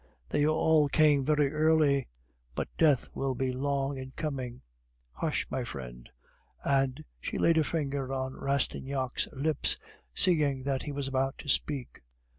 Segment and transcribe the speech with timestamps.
[0.29, 2.07] "They all came very early;
[2.55, 4.63] but death will be long in coming.
[5.11, 5.45] Hush!
[5.51, 6.09] my friend,"
[6.63, 9.77] and she laid a finger on Rastignac's lips,
[10.15, 12.01] seeing that he was about to speak.